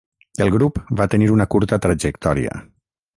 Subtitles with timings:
[0.43, 2.57] El grup va tenir una curta trajectòria.